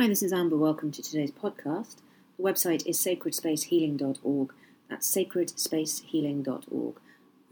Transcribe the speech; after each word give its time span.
Hi, 0.00 0.06
this 0.06 0.22
is 0.22 0.32
Amber. 0.32 0.56
Welcome 0.56 0.92
to 0.92 1.02
today's 1.02 1.32
podcast. 1.32 1.96
The 2.36 2.44
website 2.44 2.86
is 2.86 2.96
sacredspacehealing.org. 2.98 4.52
That's 4.88 5.12
sacredspacehealing.org. 5.12 6.94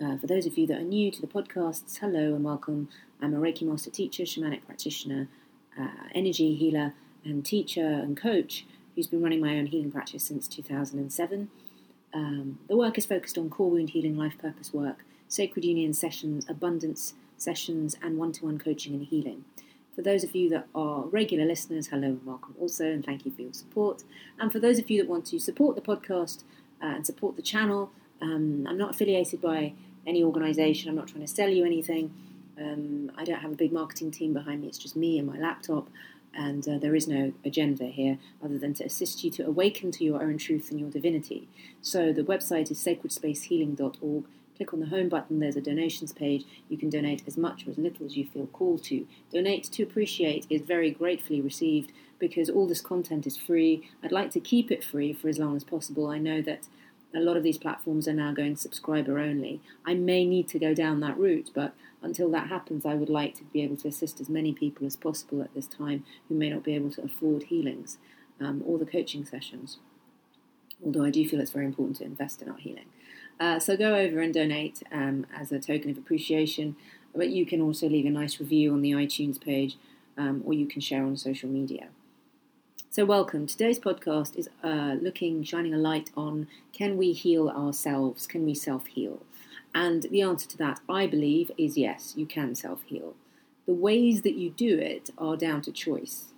Uh, 0.01 0.17
for 0.17 0.27
those 0.29 0.47
of 0.47 0.57
you 0.57 0.65
that 0.69 0.79
are 0.79 0.85
new 0.85 1.11
to 1.11 1.21
the 1.21 1.27
podcasts, 1.27 1.99
hello 1.99 2.37
and 2.37 2.45
welcome. 2.45 2.89
I'm 3.21 3.35
a 3.35 3.39
Reiki 3.39 3.63
Master 3.63 3.91
teacher, 3.91 4.23
shamanic 4.23 4.65
practitioner, 4.65 5.27
uh, 5.77 5.89
energy 6.15 6.55
healer, 6.55 6.95
and 7.25 7.45
teacher 7.45 7.85
and 7.85 8.17
coach 8.17 8.65
who's 8.95 9.09
been 9.09 9.25
running 9.25 9.41
my 9.41 9.59
own 9.59 9.67
healing 9.67 9.91
practice 9.91 10.23
since 10.23 10.47
2007. 10.47 11.51
Um, 12.15 12.61
the 12.69 12.77
work 12.77 12.97
is 12.97 13.07
focused 13.07 13.37
on 13.37 13.51
core 13.51 13.73
wound 13.73 13.91
healing, 13.91 14.17
life 14.17 14.39
purpose 14.39 14.73
work, 14.73 15.05
sacred 15.27 15.65
union 15.65 15.93
sessions, 15.93 16.47
abundance 16.49 17.15
sessions, 17.37 17.97
and 18.01 18.19
one 18.19 18.31
to 18.31 18.45
one 18.45 18.61
coaching 18.61 18.95
and 18.95 19.05
healing. 19.05 19.45
For 19.97 20.03
those 20.03 20.23
of 20.25 20.35
you 20.35 20.51
that 20.51 20.69
are 20.75 21.05
regular 21.07 21.47
listeners, 21.47 21.87
hello 21.87 22.09
and 22.09 22.27
welcome 22.27 22.55
also, 22.61 22.85
and 22.85 23.03
thank 23.03 23.25
you 23.25 23.33
for 23.33 23.41
your 23.41 23.55
support. 23.55 24.05
And 24.39 24.53
for 24.53 24.61
those 24.61 24.79
of 24.79 24.91
you 24.91 25.01
that 25.01 25.09
want 25.09 25.25
to 25.29 25.39
support 25.39 25.75
the 25.75 25.81
podcast 25.81 26.45
uh, 26.83 26.89
and 26.97 27.07
support 27.07 27.37
the 27.37 27.43
channel, 27.43 27.91
um, 28.21 28.67
I'm 28.69 28.77
not 28.77 28.91
affiliated 28.91 29.41
by 29.41 29.73
any 30.07 30.23
organisation, 30.23 30.91
I'm 30.91 30.97
not 30.97 31.09
trying 31.09 31.23
to 31.23 31.27
sell 31.27 31.49
you 31.49 31.65
anything. 31.65 32.13
Um, 32.61 33.11
I 33.17 33.25
don't 33.25 33.41
have 33.41 33.53
a 33.53 33.57
big 33.57 33.73
marketing 33.73 34.11
team 34.11 34.35
behind 34.35 34.61
me, 34.61 34.69
it's 34.69 34.77
just 34.77 34.97
me 34.97 35.19
and 35.19 35.27
my 35.27 35.39
laptop, 35.39 35.89
and 36.35 36.69
uh, 36.69 36.77
there 36.77 36.95
is 36.95 37.09
no 37.09 37.33
agenda 37.43 37.87
here 37.87 38.19
other 38.45 38.59
than 38.59 38.75
to 38.75 38.85
assist 38.85 39.25
you 39.25 39.31
to 39.31 39.47
awaken 39.47 39.93
to 39.93 40.05
your 40.05 40.23
own 40.23 40.37
truth 40.37 40.71
and 40.71 40.79
your 40.79 40.91
divinity. 40.91 41.49
So 41.81 42.13
the 42.13 42.23
website 42.23 42.71
is 42.71 42.85
sacredspacehealing.org 42.85 44.25
click 44.57 44.73
on 44.73 44.81
the 44.81 44.87
home 44.87 45.09
button, 45.09 45.41
there's 45.41 45.57
a 45.57 45.61
donations 45.61 46.13
page. 46.13 46.45
You 46.69 46.79
can 46.79 46.91
donate 46.91 47.23
as 47.27 47.37
much 47.37 47.67
or 47.67 47.71
as 47.71 47.79
little 47.79 48.07
as 48.07 48.17
you 48.17 48.27
feel 48.27 48.47
called 48.47 48.85
to. 48.85 49.07
Donate 49.33 49.65
to 49.65 49.83
appreciate 49.83 50.47
is 50.49 50.63
very 50.63 50.91
gratefully 50.91 51.41
received 51.41 51.93
because 52.19 52.49
all 52.49 52.67
this 52.67 52.81
content 52.81 53.27
is 53.27 53.37
free. 53.37 53.89
I'd 54.03 54.13
like 54.13 54.31
to 54.33 54.41
keep 54.41 54.71
it 54.71 54.83
free 54.83 55.13
for 55.13 55.29
as 55.29 55.39
long 55.39 55.57
as 55.57 55.65
possible. 55.65 56.09
I 56.09 56.19
know 56.19 56.41
that 56.43 56.69
a 57.15 57.21
lot 57.21 57.37
of 57.37 57.43
these 57.43 57.59
platforms 57.59 58.07
are 58.09 58.13
now 58.13 58.33
going 58.33 58.57
subscriber 58.57 59.19
only. 59.19 59.61
I 59.85 59.95
may 59.95 60.25
need 60.27 60.49
to 60.49 60.59
go 60.59 60.75
down 60.75 61.01
that 61.01 61.19
route, 61.19 61.51
but 61.55 61.75
until 62.03 62.31
that 62.31 62.49
happens, 62.49 62.85
I 62.85 62.95
would 62.95 63.09
like 63.09 63.35
to 63.37 63.45
be 63.45 63.63
able 63.63 63.77
to 63.79 63.89
assist 63.89 64.21
as 64.21 64.29
many 64.29 64.53
people 64.53 64.87
as 64.87 64.97
possible 64.97 65.43
at 65.43 65.55
this 65.55 65.67
time 65.67 66.05
who 66.29 66.35
may 66.35 66.51
not 66.51 66.65
be 66.65 66.75
able 66.75 66.91
to 66.91 67.03
afford 67.03 67.45
healings 67.45 67.99
um, 68.41 68.63
or 68.67 68.79
the 68.79 68.87
coaching 68.87 69.25
sessions. 69.25 69.79
Although 70.85 71.05
I 71.05 71.11
do 71.11 71.27
feel 71.27 71.41
it's 71.41 71.51
very 71.51 71.65
important 71.65 71.97
to 71.99 72.05
invest 72.05 72.43
in 72.43 72.51
our 72.51 72.59
healing. 72.59 72.87
Uh, 73.39 73.59
so 73.59 73.77
go 73.77 73.95
over 73.95 74.21
and 74.21 74.33
donate 74.33 74.83
um, 74.91 75.27
as 75.35 75.53
a 75.53 75.59
token 75.59 75.91
of 75.91 75.99
appreciation. 75.99 76.77
But 77.15 77.31
you 77.31 77.47
can 77.47 77.61
also 77.61 77.89
leave 77.89 78.07
a 78.07 78.11
nice 78.11 78.41
review 78.41 78.73
on 78.73 78.83
the 78.83 78.93
iTunes 78.93 79.41
page 79.41 79.77
um, 80.19 80.43
or 80.45 80.53
you 80.53 80.67
can 80.67 80.81
share 80.81 81.03
on 81.03 81.17
social 81.17 81.49
media. 81.49 81.89
So, 82.91 83.05
welcome. 83.05 83.47
Today's 83.47 83.79
podcast 83.79 84.37
is 84.37 84.49
uh, 84.65 84.97
looking, 85.01 85.43
shining 85.43 85.75
a 85.75 85.79
light 85.79 86.11
on 86.17 86.47
can 86.73 86.97
we 86.97 87.13
heal 87.13 87.51
ourselves? 87.51 88.27
Can 88.27 88.47
we 88.47 88.55
self 88.55 88.87
heal? 88.87 89.23
And 89.75 90.05
the 90.05 90.23
answer 90.23 90.49
to 90.49 90.57
that, 90.59 90.81
I 90.89 91.07
believe, 91.07 91.51
is 91.59 91.77
yes, 91.77 92.15
you 92.17 92.25
can 92.25 92.55
self 92.55 92.83
heal. 92.85 93.15
The 93.67 93.75
ways 93.75 94.23
that 94.23 94.35
you 94.35 94.51
do 94.51 94.79
it 94.79 95.11
are 95.19 95.37
down 95.37 95.61
to 95.63 95.73
choice. 95.73 96.33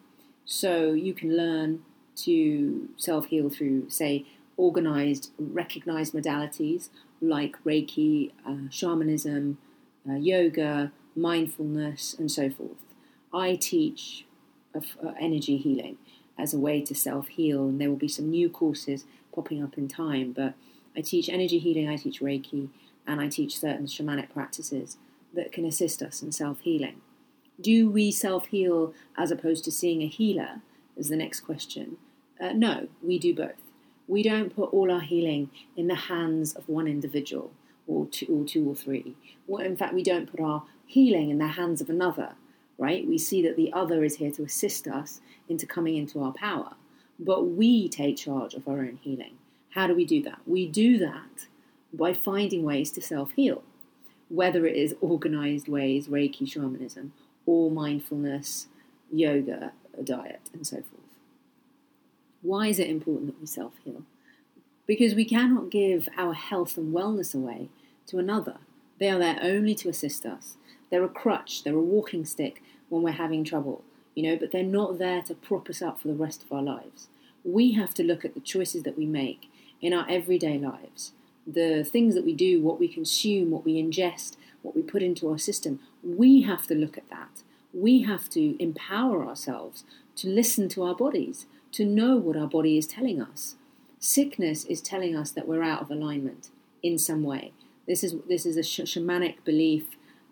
So, 0.44 0.92
you 0.92 1.14
can 1.14 1.36
learn 1.36 1.84
to 2.16 2.88
self 2.96 3.27
heal 3.27 3.50
through, 3.50 3.90
say, 3.90 4.27
organized, 4.59 5.31
recognized 5.39 6.12
modalities 6.12 6.91
like 7.23 7.56
Reiki, 7.64 8.33
uh, 8.47 8.69
shamanism, 8.69 9.56
uh, 10.06 10.14
yoga, 10.14 10.92
mindfulness, 11.17 12.14
and 12.19 12.31
so 12.31 12.51
forth. 12.51 12.77
I 13.33 13.55
teach 13.56 14.27
of, 14.75 14.97
uh, 15.03 15.12
energy 15.19 15.56
healing 15.56 15.97
as 16.36 16.53
a 16.53 16.59
way 16.59 16.83
to 16.83 16.95
self 16.95 17.29
heal, 17.29 17.67
and 17.69 17.81
there 17.81 17.89
will 17.89 17.97
be 17.97 18.09
some 18.09 18.29
new 18.29 18.51
courses 18.51 19.06
popping 19.33 19.62
up 19.62 19.79
in 19.79 19.89
time. 19.89 20.33
But 20.33 20.55
I 20.95 21.01
teach 21.01 21.29
energy 21.29 21.59
healing, 21.59 21.89
I 21.89 21.97
teach 21.97 22.20
Reiki, 22.20 22.69
and 23.06 23.20
I 23.20 23.29
teach 23.29 23.59
certain 23.59 23.86
shamanic 23.86 24.30
practices 24.30 24.98
that 25.35 25.52
can 25.52 25.64
assist 25.64 26.02
us 26.02 26.23
in 26.23 26.33
self 26.33 26.61
healing. 26.61 27.01
Do 27.61 27.89
we 27.89 28.11
self 28.11 28.47
heal 28.47 28.92
as 29.17 29.30
opposed 29.30 29.64
to 29.64 29.73
seeing 29.73 30.02
a 30.02 30.07
healer? 30.08 30.63
Is 30.97 31.11
the 31.11 31.17
next 31.17 31.41
question. 31.42 31.97
Uh, 32.41 32.52
no, 32.52 32.89
we 33.01 33.20
do 33.20 33.33
both 33.33 33.67
we 34.08 34.23
don't 34.23 34.55
put 34.57 34.73
all 34.73 34.91
our 34.91 35.01
healing 35.01 35.51
in 35.77 35.86
the 35.86 35.95
hands 35.95 36.55
of 36.55 36.69
one 36.69 36.89
individual 36.89 37.52
or 37.86 38.07
two 38.07 38.27
or, 38.42 38.45
two 38.45 38.69
or 38.69 38.74
three. 38.74 39.14
Well, 39.46 39.64
in 39.64 39.77
fact, 39.77 39.95
we 39.95 40.02
don't 40.02 40.30
put 40.30 40.41
our 40.41 40.64
healing 40.86 41.30
in 41.30 41.39
the 41.39 41.48
hands 41.48 41.80
of 41.80 41.91
another, 41.91 42.33
right? 42.79 43.07
We 43.07 43.18
see 43.18 43.42
that 43.42 43.57
the 43.57 43.73
other 43.73 44.02
is 44.02 44.17
here 44.17 44.30
to 44.33 44.42
assist 44.42 44.89
us 44.89 45.20
into 45.48 45.67
coming 45.67 45.97
into 45.97 46.23
our 46.23 46.33
power, 46.33 46.73
but 47.18 47.45
we 47.45 47.89
take 47.89 48.17
charge 48.17 48.55
of 48.55 48.67
our 48.67 48.80
own 48.80 48.98
healing. 49.02 49.36
How 49.70 49.86
do 49.86 49.95
we 49.95 50.05
do 50.05 50.23
that? 50.23 50.41
We 50.47 50.67
do 50.67 50.98
that 50.98 51.47
by 51.92 52.14
finding 52.14 52.63
ways 52.63 52.91
to 52.92 53.02
self 53.02 53.33
heal, 53.33 53.63
whether 54.29 54.67
it 54.67 54.77
is 54.77 54.95
organized 55.01 55.68
ways, 55.68 56.08
Reiki, 56.08 56.51
shamanism, 56.51 57.13
or 57.47 57.70
mindfulness, 57.70 58.68
yoga, 59.11 59.73
diet, 60.02 60.51
and 60.52 60.67
so 60.67 60.77
forth. 60.77 61.08
Why 62.48 62.69
is 62.69 62.79
it 62.79 62.89
important 62.89 63.27
that 63.27 63.41
we 63.41 63.47
self 63.47 63.75
heal? 63.85 64.05
Because 64.86 65.14
we 65.14 65.27
cannot 65.27 65.70
give 65.70 66.09
our 66.17 66.33
health 66.33 66.79
and 66.79 66.95
wellness 66.95 67.35
away 67.35 67.69
to 68.07 68.19
another. 68.19 68.57
They 68.98 69.11
are 69.11 69.19
there 69.19 69.39
only 69.42 69.75
to 69.75 69.91
assist 69.91 70.25
us. 70.25 70.57
They're 70.91 71.05
a 71.05 71.11
crutch, 71.11 71.63
they're 71.63 71.75
a 71.75 71.92
walking 71.95 72.25
stick 72.25 72.63
when 72.89 73.03
we're 73.03 73.11
having 73.11 73.45
trouble, 73.45 73.85
you 74.14 74.23
know, 74.23 74.35
but 74.35 74.51
they're 74.51 74.63
not 74.63 74.98
there 74.98 75.20
to 75.25 75.35
prop 75.35 75.69
us 75.69 75.83
up 75.83 76.01
for 76.01 76.09
the 76.09 76.14
rest 76.14 76.42
of 76.42 76.51
our 76.51 76.63
lives. 76.63 77.09
We 77.45 77.73
have 77.73 77.92
to 77.95 78.03
look 78.03 78.25
at 78.25 78.33
the 78.33 78.41
choices 78.41 78.83
that 78.85 78.97
we 78.97 79.05
make 79.05 79.51
in 79.83 79.92
our 79.92 80.09
everyday 80.09 80.57
lives, 80.57 81.13
the 81.47 81.85
things 81.85 82.15
that 82.15 82.25
we 82.25 82.33
do, 82.33 82.63
what 82.63 82.80
we 82.80 82.89
consume, 82.89 83.51
what 83.51 83.67
we 83.67 83.75
ingest, 83.75 84.39
what 84.63 84.75
we 84.75 84.80
put 84.80 85.03
into 85.03 85.30
our 85.30 85.36
system. 85.36 85.80
We 86.03 86.41
have 86.42 86.67
to 86.69 86.75
look 86.75 86.97
at 86.97 87.11
that. 87.11 87.42
We 87.75 88.05
have 88.05 88.30
to 88.30 88.57
empower 88.59 89.27
ourselves 89.27 89.85
to 90.17 90.29
listen 90.29 90.70
to 90.70 90.85
our 90.85 90.95
bodies, 90.95 91.45
to 91.73 91.84
know 91.84 92.17
what 92.17 92.36
our 92.36 92.46
body 92.46 92.79
is 92.79 92.86
telling 92.86 93.20
us. 93.20 93.56
Sickness 93.98 94.64
is 94.64 94.80
telling 94.80 95.17
us 95.17 95.30
that 95.33 95.48
we're 95.48 95.62
out 95.62 95.83
of 95.83 95.90
alignment 95.90 96.51
in 96.83 96.98
some 96.98 97.23
way. 97.23 97.52
This 97.86 98.05
is 98.05 98.17
this 98.29 98.46
is 98.46 98.56
a 98.56 98.62
sh- 98.62 98.80
shamanic 98.80 99.45
belief. 99.45 99.84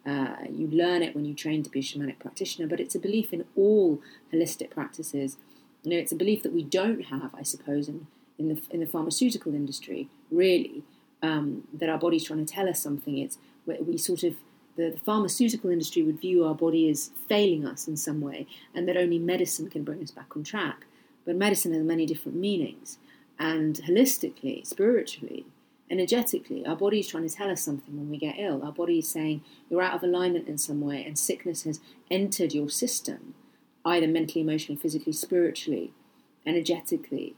Uh, 0.05 0.37
you 0.49 0.69
learn 0.69 1.03
it 1.03 1.15
when 1.17 1.25
you 1.25 1.35
train 1.35 1.63
to 1.65 1.71
be 1.71 1.81
a 1.81 1.83
shamanic 1.83 2.19
practitioner, 2.21 2.69
but 2.69 2.79
it's 2.79 2.95
a 2.95 2.99
belief 2.99 3.33
in 3.33 3.45
all 3.57 4.01
holistic 4.33 4.71
practices. 4.71 5.37
You 5.83 5.91
know, 5.91 5.97
it's 5.97 6.13
a 6.13 6.17
belief 6.17 6.43
that 6.45 6.53
we 6.53 6.63
don't 6.63 7.07
have, 7.07 7.35
I 7.35 7.43
suppose, 7.43 7.89
in, 7.89 8.07
in 8.39 8.49
the 8.49 8.61
in 8.71 8.81
the 8.81 8.87
pharmaceutical 8.87 9.55
industry. 9.55 10.09
Really, 10.31 10.85
um, 11.23 11.65
that 11.73 11.89
our 11.89 11.99
body's 11.99 12.25
trying 12.25 12.45
to 12.45 12.53
tell 12.53 12.69
us 12.69 12.81
something. 12.81 13.19
It's 13.19 13.39
we 13.67 13.99
sort 13.99 14.23
of 14.23 14.37
the, 14.77 14.91
the, 14.91 14.99
pharmaceutical 14.99 15.71
industry 15.71 16.03
would 16.03 16.21
view 16.21 16.45
our 16.45 16.55
body 16.55 16.89
as 16.89 17.11
failing 17.29 17.67
us 17.67 17.89
in 17.89 17.97
some 17.97 18.21
way, 18.21 18.47
and 18.75 18.87
that 18.87 18.97
only 18.97 19.19
medicine 19.19 19.69
can 19.71 19.83
bring 19.83 20.03
us 20.03 20.11
back 20.11 20.37
on 20.37 20.45
track. 20.45 20.87
But 21.27 21.37
medicine 21.37 21.75
has 21.75 21.83
many 21.83 22.07
different 22.07 22.39
meanings. 22.39 22.99
And 23.39 23.77
holistically, 23.87 24.67
spiritually, 24.67 25.45
energetically, 25.91 26.65
our 26.65 26.77
body 26.77 27.01
is 27.01 27.09
trying 27.09 27.29
to 27.29 27.35
tell 27.35 27.51
us 27.51 27.63
something 27.63 27.97
when 27.97 28.09
we 28.09 28.17
get 28.17 28.37
ill. 28.39 28.63
Our 28.65 28.73
body 28.73 29.01
is 29.01 29.09
saying 29.09 29.43
you're 29.69 29.83
out 29.83 29.95
of 29.95 30.03
alignment 30.03 30.49
in 30.49 30.57
some 30.57 30.81
way, 30.81 31.05
and 31.05 31.19
sickness 31.19 31.65
has 31.65 31.81
entered 32.11 32.55
your 32.55 32.71
system, 32.71 33.35
either 33.85 34.07
mentally, 34.07 34.41
emotionally, 34.41 34.81
physically, 34.81 35.13
spiritually, 35.13 35.93
energetically, 36.47 37.35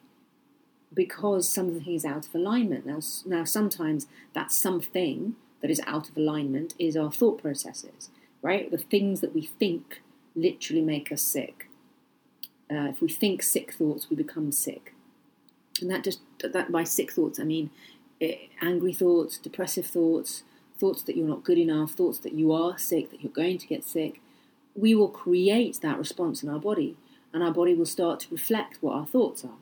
because 0.94 1.48
something 1.48 1.92
is 1.92 2.04
out 2.04 2.26
of 2.26 2.34
alignment. 2.34 2.86
Now, 2.86 3.00
now 3.26 3.44
sometimes 3.44 4.06
that 4.34 4.52
something 4.52 5.34
that 5.60 5.70
is 5.70 5.80
out 5.86 6.08
of 6.08 6.16
alignment 6.16 6.74
is 6.78 6.96
our 6.96 7.10
thought 7.10 7.42
processes, 7.42 8.10
right? 8.42 8.70
The 8.70 8.78
things 8.78 9.20
that 9.20 9.34
we 9.34 9.42
think 9.42 10.02
literally 10.36 10.82
make 10.82 11.10
us 11.10 11.22
sick. 11.22 11.67
Uh, 12.70 12.88
if 12.88 13.00
we 13.00 13.08
think 13.08 13.42
sick 13.42 13.72
thoughts, 13.72 14.10
we 14.10 14.16
become 14.16 14.52
sick. 14.52 14.94
And 15.80 15.90
that 15.90 16.04
just 16.04 16.20
that 16.42 16.70
by 16.70 16.84
sick 16.84 17.12
thoughts, 17.12 17.38
I 17.40 17.44
mean 17.44 17.70
eh, 18.20 18.36
angry 18.60 18.92
thoughts, 18.92 19.38
depressive 19.38 19.86
thoughts, 19.86 20.42
thoughts 20.78 21.02
that 21.02 21.16
you're 21.16 21.28
not 21.28 21.44
good 21.44 21.58
enough, 21.58 21.92
thoughts 21.92 22.18
that 22.18 22.34
you 22.34 22.52
are 22.52 22.78
sick, 22.78 23.10
that 23.10 23.22
you're 23.22 23.32
going 23.32 23.58
to 23.58 23.66
get 23.66 23.84
sick. 23.84 24.20
We 24.74 24.94
will 24.94 25.08
create 25.08 25.80
that 25.82 25.98
response 25.98 26.42
in 26.42 26.48
our 26.48 26.58
body, 26.58 26.96
and 27.32 27.42
our 27.42 27.52
body 27.52 27.74
will 27.74 27.86
start 27.86 28.20
to 28.20 28.26
reflect 28.30 28.78
what 28.80 28.94
our 28.94 29.06
thoughts 29.06 29.44
are. 29.44 29.58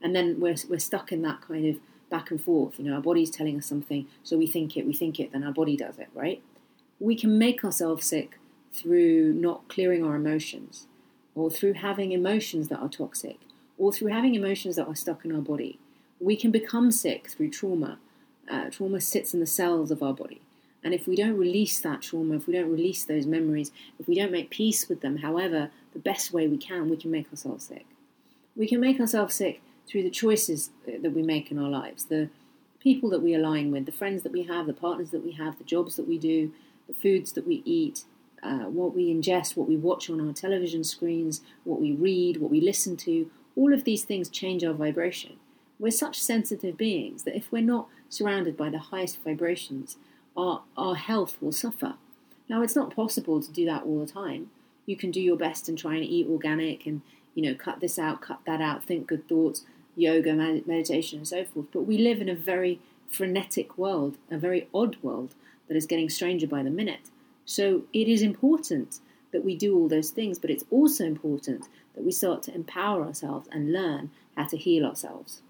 And 0.00 0.14
then 0.14 0.40
we're, 0.40 0.56
we're 0.68 0.78
stuck 0.78 1.12
in 1.12 1.22
that 1.22 1.40
kind 1.40 1.66
of 1.66 1.80
back 2.10 2.30
and 2.30 2.42
forth. 2.42 2.78
You 2.78 2.84
know, 2.84 2.94
our 2.94 3.00
body's 3.00 3.30
telling 3.30 3.56
us 3.58 3.66
something, 3.66 4.06
so 4.22 4.36
we 4.36 4.46
think 4.46 4.76
it, 4.76 4.86
we 4.86 4.94
think 4.94 5.18
it, 5.18 5.32
then 5.32 5.42
our 5.42 5.52
body 5.52 5.76
does 5.76 5.98
it, 5.98 6.08
right? 6.14 6.42
We 7.00 7.16
can 7.16 7.38
make 7.38 7.64
ourselves 7.64 8.06
sick 8.06 8.38
through 8.72 9.32
not 9.34 9.68
clearing 9.68 10.04
our 10.04 10.14
emotions 10.14 10.86
or 11.34 11.50
through 11.50 11.74
having 11.74 12.12
emotions 12.12 12.68
that 12.68 12.80
are 12.80 12.88
toxic, 12.88 13.38
or 13.78 13.92
through 13.92 14.12
having 14.12 14.34
emotions 14.34 14.76
that 14.76 14.86
are 14.86 14.94
stuck 14.94 15.24
in 15.24 15.34
our 15.34 15.40
body. 15.40 15.78
We 16.20 16.36
can 16.36 16.50
become 16.50 16.90
sick 16.90 17.28
through 17.28 17.50
trauma. 17.50 17.98
Uh, 18.50 18.70
trauma 18.70 19.00
sits 19.00 19.34
in 19.34 19.40
the 19.40 19.46
cells 19.46 19.90
of 19.90 20.02
our 20.02 20.12
body. 20.12 20.40
And 20.84 20.92
if 20.92 21.06
we 21.06 21.16
don't 21.16 21.36
release 21.36 21.78
that 21.80 22.02
trauma, 22.02 22.36
if 22.36 22.46
we 22.46 22.54
don't 22.54 22.70
release 22.70 23.04
those 23.04 23.26
memories, 23.26 23.70
if 23.98 24.08
we 24.08 24.16
don't 24.16 24.32
make 24.32 24.50
peace 24.50 24.88
with 24.88 25.00
them, 25.00 25.18
however, 25.18 25.70
the 25.92 25.98
best 26.00 26.32
way 26.32 26.48
we 26.48 26.58
can, 26.58 26.90
we 26.90 26.96
can 26.96 27.10
make 27.10 27.30
ourselves 27.30 27.64
sick. 27.64 27.86
We 28.56 28.68
can 28.68 28.80
make 28.80 29.00
ourselves 29.00 29.34
sick 29.34 29.62
through 29.86 30.02
the 30.02 30.10
choices 30.10 30.70
that 30.86 31.12
we 31.12 31.22
make 31.22 31.50
in 31.50 31.58
our 31.58 31.68
lives, 31.68 32.04
the 32.04 32.30
people 32.80 33.10
that 33.10 33.22
we 33.22 33.34
align 33.34 33.70
with, 33.70 33.86
the 33.86 33.92
friends 33.92 34.22
that 34.24 34.32
we 34.32 34.42
have, 34.44 34.66
the 34.66 34.72
partners 34.72 35.10
that 35.10 35.24
we 35.24 35.32
have, 35.32 35.58
the 35.58 35.64
jobs 35.64 35.96
that 35.96 36.08
we 36.08 36.18
do, 36.18 36.52
the 36.88 36.94
foods 36.94 37.32
that 37.32 37.46
we 37.46 37.62
eat, 37.64 38.04
uh, 38.42 38.64
what 38.64 38.94
we 38.94 39.12
ingest, 39.12 39.56
what 39.56 39.68
we 39.68 39.76
watch 39.76 40.10
on 40.10 40.20
our 40.20 40.32
television 40.32 40.84
screens, 40.84 41.40
what 41.64 41.80
we 41.80 41.92
read, 41.92 42.38
what 42.38 42.50
we 42.50 42.60
listen 42.60 42.96
to. 42.96 43.30
All 43.56 43.72
of 43.72 43.84
these 43.84 44.04
things 44.04 44.28
change 44.28 44.64
our 44.64 44.72
vibration. 44.72 45.36
We're 45.78 45.90
such 45.90 46.20
sensitive 46.20 46.76
beings 46.76 47.24
that 47.24 47.36
if 47.36 47.50
we're 47.52 47.62
not 47.62 47.88
surrounded 48.08 48.56
by 48.56 48.70
the 48.70 48.78
highest 48.78 49.22
vibrations, 49.22 49.96
our, 50.36 50.62
our 50.76 50.94
health 50.94 51.36
will 51.40 51.52
suffer. 51.52 51.94
Now, 52.48 52.62
it's 52.62 52.76
not 52.76 52.94
possible 52.94 53.40
to 53.40 53.52
do 53.52 53.64
that 53.66 53.84
all 53.84 54.00
the 54.00 54.12
time. 54.12 54.50
You 54.86 54.96
can 54.96 55.10
do 55.10 55.20
your 55.20 55.36
best 55.36 55.68
and 55.68 55.78
try 55.78 55.94
and 55.94 56.04
eat 56.04 56.26
organic 56.28 56.86
and, 56.86 57.02
you 57.34 57.42
know, 57.42 57.54
cut 57.54 57.80
this 57.80 57.98
out, 57.98 58.20
cut 58.20 58.40
that 58.46 58.60
out, 58.60 58.84
think 58.84 59.06
good 59.06 59.28
thoughts, 59.28 59.64
yoga, 59.96 60.34
meditation, 60.34 61.18
and 61.18 61.28
so 61.28 61.44
forth. 61.44 61.66
But 61.72 61.82
we 61.82 61.98
live 61.98 62.20
in 62.20 62.28
a 62.28 62.34
very 62.34 62.80
frenetic 63.08 63.78
world, 63.78 64.16
a 64.30 64.38
very 64.38 64.68
odd 64.74 64.96
world 65.02 65.34
that 65.68 65.76
is 65.76 65.86
getting 65.86 66.08
stranger 66.08 66.46
by 66.46 66.62
the 66.62 66.70
minute. 66.70 67.10
So 67.44 67.82
it 67.92 68.08
is 68.08 68.22
important 68.22 69.00
that 69.32 69.44
we 69.44 69.56
do 69.56 69.76
all 69.76 69.88
those 69.88 70.10
things, 70.10 70.38
but 70.38 70.50
it's 70.50 70.64
also 70.70 71.04
important 71.04 71.66
that 71.94 72.04
we 72.04 72.12
start 72.12 72.42
to 72.44 72.54
empower 72.54 73.02
ourselves 73.02 73.48
and 73.50 73.72
learn 73.72 74.10
how 74.36 74.46
to 74.46 74.56
heal 74.56 74.84
ourselves. 74.84 75.42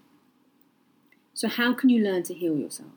So, 1.33 1.47
how 1.47 1.73
can 1.73 1.89
you 1.89 2.03
learn 2.03 2.23
to 2.23 2.33
heal 2.33 2.57
yourself? 2.57 2.91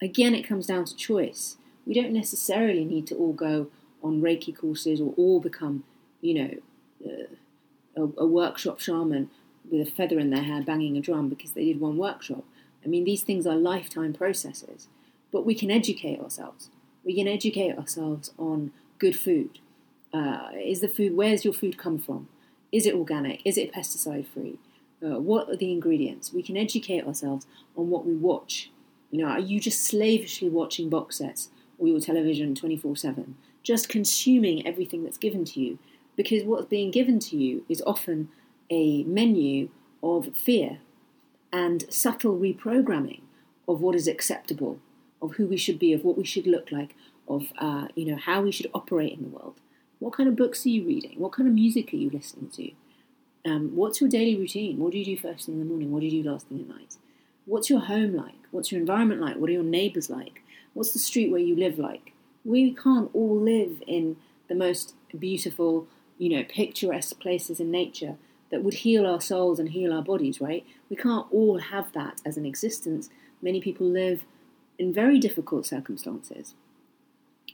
Again, 0.00 0.34
it 0.34 0.46
comes 0.46 0.66
down 0.66 0.84
to 0.86 0.96
choice. 0.96 1.56
We 1.86 1.94
don't 1.94 2.12
necessarily 2.12 2.84
need 2.84 3.06
to 3.08 3.14
all 3.14 3.32
go 3.32 3.68
on 4.02 4.20
Reiki 4.20 4.56
courses 4.56 5.00
or 5.00 5.14
all 5.16 5.40
become, 5.40 5.84
you 6.20 6.34
know, 6.34 6.50
uh, 7.06 7.34
a, 7.96 8.22
a 8.22 8.26
workshop 8.26 8.80
shaman 8.80 9.30
with 9.70 9.86
a 9.86 9.90
feather 9.90 10.18
in 10.18 10.30
their 10.30 10.42
hair 10.42 10.62
banging 10.62 10.96
a 10.96 11.00
drum 11.00 11.28
because 11.28 11.52
they 11.52 11.64
did 11.64 11.80
one 11.80 11.96
workshop. 11.96 12.44
I 12.84 12.88
mean, 12.88 13.04
these 13.04 13.22
things 13.22 13.46
are 13.46 13.54
lifetime 13.54 14.12
processes, 14.12 14.88
but 15.32 15.46
we 15.46 15.54
can 15.54 15.70
educate 15.70 16.20
ourselves. 16.20 16.68
We 17.04 17.14
can 17.14 17.28
educate 17.28 17.76
ourselves 17.76 18.32
on 18.38 18.72
good 18.98 19.16
food. 19.16 19.58
Uh, 20.12 20.48
is 20.54 20.80
the 20.80 20.88
food, 20.88 21.16
where's 21.16 21.44
your 21.44 21.54
food 21.54 21.76
come 21.76 21.98
from? 21.98 22.28
Is 22.72 22.86
it 22.86 22.94
organic? 22.94 23.40
Is 23.44 23.58
it 23.58 23.72
pesticide 23.72 24.26
free? 24.26 24.58
Uh, 25.04 25.20
what 25.20 25.48
are 25.50 25.56
the 25.56 25.70
ingredients? 25.70 26.32
We 26.32 26.42
can 26.42 26.56
educate 26.56 27.06
ourselves 27.06 27.46
on 27.76 27.90
what 27.90 28.06
we 28.06 28.14
watch. 28.14 28.70
You 29.10 29.22
know, 29.22 29.28
are 29.28 29.40
you 29.40 29.60
just 29.60 29.82
slavishly 29.82 30.48
watching 30.48 30.88
box 30.88 31.18
sets 31.18 31.50
or 31.78 31.88
your 31.88 32.00
television 32.00 32.54
24 32.54 32.96
7? 32.96 33.36
Just 33.62 33.88
consuming 33.88 34.66
everything 34.66 35.04
that's 35.04 35.18
given 35.18 35.44
to 35.46 35.60
you? 35.60 35.78
Because 36.16 36.44
what's 36.44 36.66
being 36.66 36.90
given 36.90 37.18
to 37.20 37.36
you 37.36 37.64
is 37.68 37.82
often 37.86 38.28
a 38.70 39.02
menu 39.04 39.68
of 40.02 40.36
fear 40.36 40.78
and 41.52 41.84
subtle 41.92 42.36
reprogramming 42.36 43.20
of 43.68 43.80
what 43.80 43.94
is 43.94 44.08
acceptable, 44.08 44.78
of 45.24 45.36
who 45.36 45.46
we 45.46 45.56
should 45.56 45.78
be, 45.78 45.92
of 45.92 46.04
what 46.04 46.18
we 46.18 46.24
should 46.24 46.46
look 46.46 46.70
like, 46.70 46.94
of 47.26 47.52
uh, 47.58 47.88
you 47.94 48.04
know 48.06 48.16
how 48.16 48.42
we 48.42 48.52
should 48.52 48.70
operate 48.74 49.12
in 49.12 49.22
the 49.22 49.28
world. 49.28 49.60
What 49.98 50.12
kind 50.12 50.28
of 50.28 50.36
books 50.36 50.66
are 50.66 50.70
you 50.70 50.84
reading? 50.84 51.18
What 51.18 51.32
kind 51.32 51.48
of 51.48 51.54
music 51.54 51.92
are 51.92 51.96
you 51.96 52.10
listening 52.10 52.50
to? 52.50 52.70
Um, 53.50 53.70
what's 53.74 54.00
your 54.00 54.10
daily 54.10 54.36
routine? 54.36 54.78
What 54.78 54.92
do 54.92 54.98
you 54.98 55.04
do 55.04 55.16
first 55.16 55.46
thing 55.46 55.54
in 55.54 55.60
the 55.60 55.66
morning? 55.66 55.90
What 55.92 56.00
do 56.00 56.06
you 56.06 56.22
do 56.22 56.30
last 56.30 56.48
thing 56.48 56.60
at 56.60 56.68
night? 56.68 56.96
What's 57.46 57.68
your 57.68 57.80
home 57.80 58.14
like? 58.14 58.34
What's 58.50 58.72
your 58.72 58.80
environment 58.80 59.20
like? 59.20 59.36
What 59.36 59.50
are 59.50 59.54
your 59.54 59.62
neighbours 59.62 60.08
like? 60.08 60.42
What's 60.72 60.92
the 60.92 60.98
street 60.98 61.30
where 61.30 61.40
you 61.40 61.56
live 61.56 61.78
like? 61.78 62.12
We 62.44 62.74
can't 62.74 63.10
all 63.12 63.38
live 63.38 63.82
in 63.86 64.16
the 64.48 64.54
most 64.54 64.94
beautiful, 65.18 65.86
you 66.18 66.30
know, 66.30 66.44
picturesque 66.48 67.18
places 67.20 67.60
in 67.60 67.70
nature 67.70 68.16
that 68.50 68.62
would 68.62 68.74
heal 68.74 69.06
our 69.06 69.20
souls 69.20 69.58
and 69.58 69.70
heal 69.70 69.92
our 69.92 70.02
bodies, 70.02 70.40
right? 70.40 70.66
We 70.88 70.96
can't 70.96 71.26
all 71.30 71.58
have 71.58 71.92
that 71.92 72.20
as 72.24 72.36
an 72.36 72.46
existence. 72.46 73.08
Many 73.42 73.60
people 73.60 73.86
live 73.86 74.24
in 74.78 74.92
very 74.92 75.18
difficult 75.18 75.66
circumstances 75.66 76.54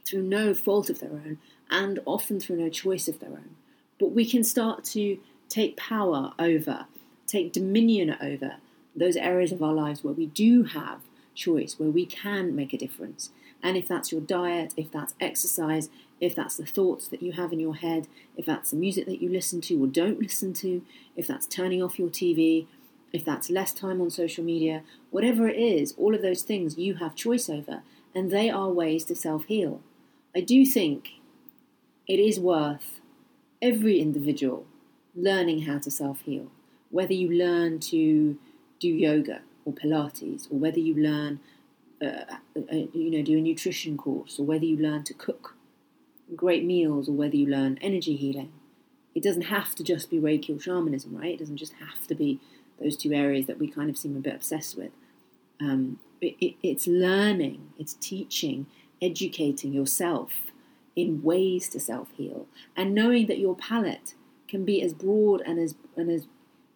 through 0.05 0.23
no 0.23 0.55
fault 0.55 0.91
of 0.91 0.99
their 0.99 1.11
own 1.11 1.39
and 1.71 2.01
often 2.05 2.41
through 2.41 2.57
no 2.57 2.69
choice 2.69 3.09
of 3.09 3.21
their 3.21 3.31
own. 3.31 3.57
But 3.99 4.13
we 4.13 4.25
can 4.25 4.43
start 4.43 4.85
to 4.85 5.19
take 5.49 5.77
power 5.77 6.33
over, 6.39 6.87
take 7.27 7.53
dominion 7.53 8.17
over 8.21 8.57
those 8.97 9.17
areas 9.17 9.53
of 9.53 9.63
our 9.63 9.75
lives 9.75 10.03
where 10.03 10.15
we 10.15 10.27
do 10.27 10.65
have 10.65 11.01
choice, 11.35 11.79
where 11.79 11.91
we 11.91 12.07
can 12.07 12.57
make 12.57 12.73
a 12.73 12.79
difference. 12.79 13.31
And 13.63 13.77
if 13.77 13.87
that's 13.87 14.11
your 14.11 14.21
diet, 14.21 14.73
if 14.77 14.91
that's 14.91 15.15
exercise, 15.21 15.91
if 16.21 16.35
that's 16.35 16.57
the 16.57 16.67
thoughts 16.67 17.09
that 17.09 17.23
you 17.23 17.33
have 17.33 17.53
in 17.53 17.61
your 17.61 17.77
head, 17.77 18.09
if 18.37 18.47
that's 18.47 18.71
the 18.71 18.77
music 18.77 19.07
that 19.07 19.23
you 19.23 19.29
listen 19.29 19.61
to 19.63 19.83
or 19.83 19.87
don't 19.87 20.21
listen 20.21 20.53
to, 20.55 20.83
if 21.17 21.27
that's 21.27 21.47
turning 21.47 21.83
off 21.83 21.99
your 21.99 22.09
TV, 22.09 22.67
if 23.13 23.25
that's 23.25 23.51
less 23.51 23.73
time 23.73 24.01
on 24.01 24.11
social 24.11 24.45
media, 24.45 24.83
whatever 25.11 25.49
it 25.49 25.57
is, 25.59 25.95
all 25.97 26.15
of 26.15 26.23
those 26.23 26.43
things 26.43 26.79
you 26.79 26.95
have 26.95 27.15
choice 27.15 27.49
over, 27.49 27.83
and 28.15 28.31
they 28.31 28.51
are 28.51 28.71
ways 28.71 29.05
to 29.05 29.15
self 29.15 29.45
heal. 29.47 29.81
I 30.35 30.41
do 30.41 30.65
think 30.65 31.11
it 32.07 32.19
is 32.19 32.39
worth 32.39 33.01
every 33.61 34.01
individual 34.01 34.67
learning 35.15 35.63
how 35.63 35.79
to 35.79 35.91
self 35.91 36.21
heal, 36.23 36.51
whether 36.91 37.13
you 37.13 37.31
learn 37.31 37.81
to 37.81 38.39
do 38.79 38.89
yoga 38.89 39.41
or 39.65 39.73
Pilates, 39.73 40.51
or 40.51 40.59
whether 40.59 40.79
you 40.79 40.95
learn, 40.95 41.41
uh, 42.01 42.37
uh, 42.57 42.77
you 42.93 43.11
know, 43.11 43.23
do 43.23 43.39
a 43.39 43.41
nutrition 43.41 43.97
course, 43.97 44.39
or 44.39 44.47
whether 44.47 44.65
you 44.65 44.77
learn 44.77 45.05
to 45.05 45.15
cook 45.15 45.57
great 46.37 46.65
meals 46.65 47.09
or 47.09 47.13
whether 47.13 47.37
you 47.37 47.47
learn 47.47 47.79
energy 47.81 48.17
healing. 48.17 48.53
It 49.15 49.23
doesn't 49.23 49.43
have 49.43 49.75
to 49.75 49.85
just 49.85 50.11
be 50.11 50.19
Reiki 50.19 50.57
or 50.57 50.61
shamanism, 50.61 51.17
right? 51.17 51.35
It 51.35 51.41
doesn't 51.41 51.57
just 51.57 51.73
have 51.75 52.07
to 52.07 52.15
be 52.15 52.41
those 52.81 52.97
two 52.97 53.13
areas 53.13 53.47
that 53.47 53.59
we 53.59 53.69
kind 53.69 53.91
of 53.91 53.97
seem 53.97 54.17
a 54.17 54.21
bit 54.21 54.35
obsessed 54.35 54.77
with. 54.77 54.93
Um, 55.61 55.99
it, 56.21 56.37
it, 56.41 56.55
it's 56.63 56.87
learning, 56.87 57.73
it's 57.79 57.95
teaching, 57.95 58.67
educating 59.01 59.73
yourself 59.73 60.53
in 60.97 61.23
ways 61.23 61.69
to 61.71 61.81
self 61.81 62.09
heal, 62.17 62.47
and 62.77 62.95
knowing 62.95 63.27
that 63.27 63.39
your 63.39 63.55
palette 63.55 64.15
can 64.49 64.65
be 64.65 64.83
as 64.83 64.93
broad 64.93 65.43
and 65.47 65.59
as 65.59 65.75
and 65.97 66.11
as 66.11 66.27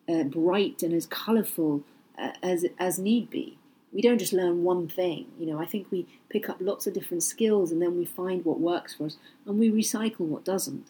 uh, 0.08 0.24
bright 0.24 0.82
and 0.82 0.92
as 0.92 1.06
colourful 1.06 1.82
uh, 2.18 2.32
as 2.42 2.64
as 2.78 2.98
need 2.98 3.30
be 3.30 3.58
we 3.94 4.02
don't 4.02 4.18
just 4.18 4.32
learn 4.32 4.64
one 4.64 4.88
thing. 4.88 5.28
You 5.38 5.46
know, 5.46 5.60
I 5.60 5.66
think 5.66 5.86
we 5.90 6.06
pick 6.28 6.48
up 6.48 6.56
lots 6.60 6.86
of 6.88 6.92
different 6.92 7.22
skills 7.22 7.70
and 7.70 7.80
then 7.80 7.96
we 7.96 8.04
find 8.04 8.44
what 8.44 8.58
works 8.58 8.96
for 8.96 9.04
us 9.04 9.16
and 9.46 9.56
we 9.56 9.70
recycle 9.70 10.20
what 10.20 10.44
doesn't. 10.44 10.88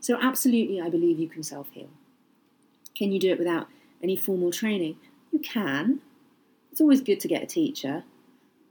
So, 0.00 0.18
absolutely, 0.20 0.80
I 0.80 0.90
believe 0.90 1.20
you 1.20 1.28
can 1.28 1.44
self 1.44 1.70
heal. 1.70 1.90
Can 2.96 3.12
you 3.12 3.20
do 3.20 3.30
it 3.30 3.38
without 3.38 3.68
any 4.02 4.16
formal 4.16 4.50
training? 4.50 4.96
You 5.30 5.38
can. 5.38 6.00
It's 6.70 6.80
always 6.80 7.00
good 7.00 7.20
to 7.20 7.28
get 7.28 7.42
a 7.42 7.46
teacher 7.46 8.04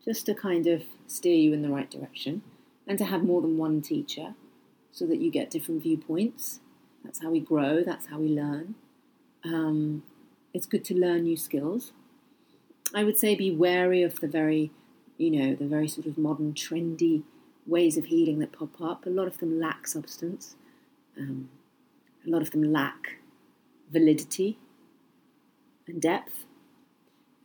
just 0.03 0.25
to 0.25 0.33
kind 0.33 0.67
of 0.67 0.83
steer 1.07 1.35
you 1.35 1.53
in 1.53 1.61
the 1.61 1.69
right 1.69 1.89
direction 1.89 2.41
and 2.87 2.97
to 2.97 3.05
have 3.05 3.23
more 3.23 3.41
than 3.41 3.57
one 3.57 3.81
teacher 3.81 4.33
so 4.91 5.05
that 5.05 5.21
you 5.21 5.31
get 5.31 5.49
different 5.49 5.83
viewpoints. 5.83 6.59
That's 7.03 7.21
how 7.21 7.29
we 7.29 7.39
grow, 7.39 7.83
that's 7.83 8.07
how 8.07 8.19
we 8.19 8.29
learn. 8.29 8.75
Um, 9.43 10.03
it's 10.53 10.65
good 10.65 10.83
to 10.85 10.95
learn 10.95 11.23
new 11.23 11.37
skills 11.37 11.93
I 12.93 13.03
would 13.03 13.17
say 13.17 13.35
be 13.35 13.51
wary 13.51 14.03
of 14.03 14.19
the 14.19 14.27
very, 14.27 14.71
you 15.17 15.31
know, 15.31 15.55
the 15.55 15.65
very 15.65 15.87
sort 15.87 16.07
of 16.07 16.17
modern, 16.17 16.53
trendy 16.53 17.23
ways 17.65 17.97
of 17.97 18.05
healing 18.05 18.39
that 18.39 18.51
pop 18.51 18.81
up. 18.81 19.05
A 19.05 19.09
lot 19.09 19.27
of 19.27 19.37
them 19.37 19.59
lack 19.59 19.87
substance. 19.87 20.55
Um, 21.17 21.49
a 22.25 22.29
lot 22.29 22.41
of 22.41 22.51
them 22.51 22.63
lack 22.63 23.19
validity 23.91 24.57
and 25.91 26.01
depth. 26.01 26.45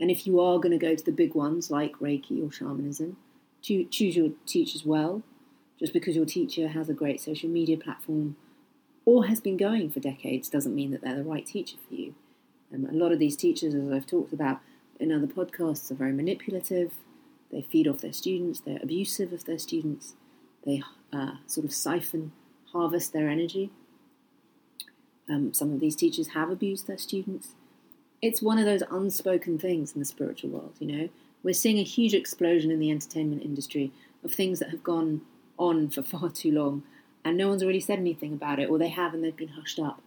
And 0.01 0.11
if 0.11 0.27
you 0.27 0.41
are 0.41 0.59
going 0.59 0.79
to 0.79 0.87
go 0.87 0.95
to 0.95 1.05
the 1.05 1.13
big 1.13 1.35
ones 1.35 1.71
like 1.71 1.99
Reiki 1.99 2.47
or 2.47 2.51
shamanism, 2.53 3.17
choose 3.63 4.17
your 4.17 4.31
teachers 4.47 4.85
well. 4.85 5.23
Just 5.79 5.93
because 5.93 6.17
your 6.17 6.25
teacher 6.25 6.69
has 6.69 6.89
a 6.89 6.95
great 6.95 7.21
social 7.21 7.51
media 7.51 7.77
platform 7.77 8.37
or 9.05 9.27
has 9.27 9.41
been 9.41 9.57
going 9.57 9.91
for 9.91 10.01
decades 10.01 10.49
doesn't 10.49 10.75
mean 10.75 10.91
that 10.91 11.03
they're 11.03 11.17
the 11.17 11.23
right 11.23 11.47
teacher 11.47 11.77
for 11.87 11.95
you. 11.95 12.15
Um, 12.75 12.87
a 12.87 12.93
lot 12.93 13.13
of 13.13 13.19
these 13.19 13.37
teachers, 13.37 13.75
as 13.75 13.91
I've 13.91 14.07
talked 14.07 14.33
about, 14.33 14.61
in 14.99 15.13
other 15.13 15.27
podcasts 15.27 15.91
are 15.91 15.95
very 15.95 16.13
manipulative. 16.13 16.95
They 17.53 17.63
feed 17.63 17.87
off 17.87 18.01
their 18.01 18.13
students. 18.13 18.61
They're 18.61 18.81
abusive 18.83 19.33
of 19.33 19.45
their 19.45 19.59
students. 19.59 20.15
They 20.65 20.83
uh, 21.13 21.33
sort 21.47 21.65
of 21.65 21.73
siphon, 21.73 22.33
harvest 22.73 23.13
their 23.13 23.29
energy. 23.29 23.71
Um, 25.29 25.53
some 25.53 25.73
of 25.73 25.81
these 25.81 25.97
teachers 25.97 26.29
have 26.29 26.51
abused 26.51 26.87
their 26.87 26.99
students. 26.99 27.51
It's 28.23 28.43
one 28.43 28.59
of 28.59 28.65
those 28.65 28.83
unspoken 28.91 29.59
things 29.59 29.93
in 29.93 30.01
the 30.01 30.05
spiritual 30.07 30.51
world, 30.51 30.75
you 30.79 30.87
know. 30.87 31.09
We're 31.43 31.55
seeing 31.55 31.79
a 31.79 31.85
huge 31.85 32.15
explosion 32.15 32.71
in 32.71 32.81
the 32.81 32.91
entertainment 32.91 33.43
industry 33.43 33.93
of 34.25 34.33
things 34.33 34.59
that 34.59 34.71
have 34.71 34.83
gone 34.83 35.21
on 35.59 35.91
for 35.91 36.03
far 36.03 36.31
too 36.31 36.53
long, 36.53 36.83
and 37.25 37.37
no 37.37 37.49
one's 37.49 37.65
really 37.65 37.81
said 37.81 37.99
anything 37.99 38.33
about 38.33 38.59
it, 38.59 38.71
or 38.71 38.79
they 38.79 38.89
have 38.89 39.15
and 39.15 39.23
they've 39.23 39.37
been 39.37 39.49
hushed 39.49 39.79
up. 39.79 40.01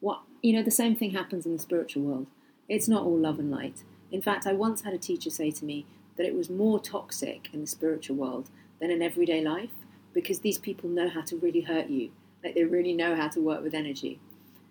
What 0.00 0.22
you 0.42 0.54
know, 0.54 0.62
the 0.62 0.70
same 0.70 0.96
thing 0.96 1.10
happens 1.10 1.44
in 1.44 1.52
the 1.52 1.58
spiritual 1.58 2.02
world. 2.02 2.26
It's 2.68 2.88
not 2.88 3.02
all 3.02 3.18
love 3.18 3.38
and 3.38 3.50
light. 3.50 3.82
In 4.10 4.22
fact, 4.22 4.46
I 4.46 4.52
once 4.52 4.82
had 4.82 4.94
a 4.94 4.98
teacher 4.98 5.30
say 5.30 5.50
to 5.50 5.64
me 5.64 5.86
that 6.16 6.26
it 6.26 6.34
was 6.34 6.50
more 6.50 6.80
toxic 6.80 7.48
in 7.52 7.60
the 7.60 7.66
spiritual 7.66 8.16
world 8.16 8.50
than 8.80 8.90
in 8.90 9.02
everyday 9.02 9.42
life 9.42 9.70
because 10.12 10.40
these 10.40 10.58
people 10.58 10.88
know 10.88 11.08
how 11.08 11.22
to 11.22 11.36
really 11.36 11.62
hurt 11.62 11.88
you. 11.88 12.10
Like 12.42 12.54
they 12.54 12.64
really 12.64 12.94
know 12.94 13.14
how 13.14 13.28
to 13.28 13.40
work 13.40 13.62
with 13.62 13.74
energy. 13.74 14.18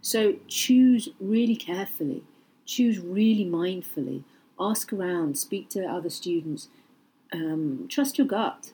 So 0.02 0.36
choose 0.48 1.10
really 1.20 1.56
carefully, 1.56 2.24
choose 2.70 3.00
really 3.00 3.46
mindfully, 3.46 4.24
ask 4.60 4.94
around, 4.94 5.38
speak 5.38 5.70
to 5.70 5.84
other 5.86 6.10
students, 6.10 6.70
um, 7.34 7.88
trust 7.90 8.18
your 8.18 8.28
gut, 8.28 8.72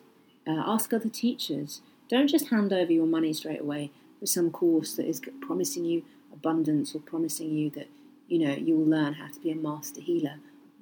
uh, 0.47 0.63
ask 0.65 0.93
other 0.93 1.09
teachers. 1.09 1.81
Don't 2.09 2.27
just 2.27 2.49
hand 2.49 2.71
over 2.71 2.91
your 2.91 3.07
money 3.07 3.33
straight 3.33 3.61
away 3.61 3.91
for 4.19 4.25
some 4.25 4.51
course 4.51 4.95
that 4.95 5.07
is 5.07 5.21
promising 5.41 5.85
you 5.85 6.03
abundance 6.31 6.93
or 6.93 6.99
promising 6.99 7.51
you 7.51 7.69
that 7.71 7.87
you 8.27 8.39
know 8.39 8.53
you 8.53 8.75
will 8.75 8.85
learn 8.85 9.13
how 9.13 9.27
to 9.27 9.39
be 9.39 9.51
a 9.51 9.55
master 9.55 10.01
healer. 10.01 10.35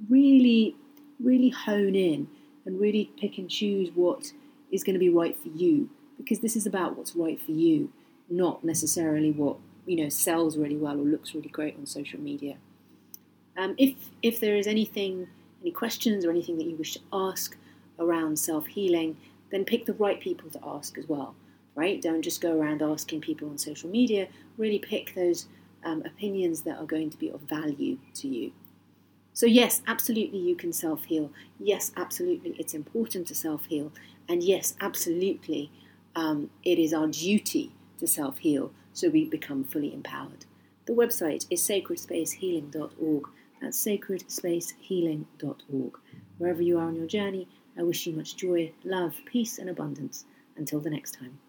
Really, 0.09 0.75
really 1.19 1.49
hone 1.49 1.95
in 1.95 2.27
and 2.65 2.79
really 2.79 3.11
pick 3.19 3.37
and 3.37 3.49
choose 3.49 3.91
what 3.93 4.33
is 4.71 4.83
going 4.83 4.95
to 4.95 4.99
be 4.99 5.09
right 5.09 5.37
for 5.37 5.49
you 5.49 5.89
because 6.17 6.39
this 6.39 6.55
is 6.55 6.65
about 6.65 6.97
what's 6.97 7.15
right 7.15 7.39
for 7.39 7.51
you, 7.51 7.91
not 8.29 8.63
necessarily 8.63 9.31
what 9.31 9.57
you 9.85 9.95
know 9.97 10.09
sells 10.09 10.57
really 10.57 10.77
well 10.77 10.99
or 10.99 11.03
looks 11.03 11.33
really 11.33 11.49
great 11.49 11.75
on 11.77 11.85
social 11.85 12.19
media. 12.19 12.57
Um, 13.57 13.75
if 13.77 13.95
if 14.21 14.39
there 14.39 14.55
is 14.55 14.67
anything, 14.67 15.27
any 15.61 15.71
questions 15.71 16.25
or 16.25 16.31
anything 16.31 16.57
that 16.57 16.65
you 16.65 16.75
wish 16.75 16.93
to 16.93 16.99
ask 17.11 17.57
around 17.99 18.39
self 18.39 18.67
healing, 18.67 19.17
then 19.51 19.65
pick 19.65 19.85
the 19.85 19.93
right 19.93 20.19
people 20.19 20.49
to 20.51 20.59
ask 20.65 20.97
as 20.97 21.07
well. 21.07 21.35
Right? 21.75 22.01
Don't 22.01 22.21
just 22.21 22.41
go 22.41 22.59
around 22.59 22.81
asking 22.81 23.21
people 23.21 23.49
on 23.49 23.57
social 23.57 23.89
media. 23.89 24.27
Really 24.57 24.79
pick 24.79 25.15
those 25.15 25.47
um, 25.83 26.03
opinions 26.05 26.61
that 26.63 26.77
are 26.77 26.85
going 26.85 27.09
to 27.09 27.17
be 27.17 27.29
of 27.29 27.41
value 27.41 27.97
to 28.15 28.27
you. 28.27 28.51
So, 29.33 29.47
yes, 29.47 29.81
absolutely, 29.87 30.39
you 30.39 30.55
can 30.55 30.71
self 30.71 31.05
heal. 31.05 31.31
Yes, 31.59 31.91
absolutely, 31.97 32.55
it's 32.59 32.73
important 32.73 33.27
to 33.27 33.35
self 33.35 33.65
heal. 33.65 33.91
And 34.29 34.43
yes, 34.43 34.75
absolutely, 34.79 35.71
um, 36.15 36.51
it 36.63 36.77
is 36.77 36.93
our 36.93 37.07
duty 37.07 37.71
to 37.99 38.07
self 38.07 38.39
heal 38.39 38.71
so 38.93 39.09
we 39.09 39.25
become 39.25 39.63
fully 39.63 39.91
empowered. 39.91 40.45
The 40.85 40.93
website 40.93 41.47
is 41.49 41.67
sacredspacehealing.org. 41.67 43.23
That's 43.63 43.83
sacredspacehealing.org. 43.85 45.99
Wherever 46.37 46.61
you 46.61 46.79
are 46.79 46.85
on 46.85 46.97
your 46.97 47.07
journey, 47.07 47.47
I 47.77 47.83
wish 47.83 48.05
you 48.05 48.11
much 48.11 48.35
joy, 48.35 48.73
love, 48.83 49.15
peace, 49.25 49.57
and 49.57 49.69
abundance. 49.69 50.25
Until 50.57 50.81
the 50.81 50.89
next 50.89 51.11
time. 51.11 51.39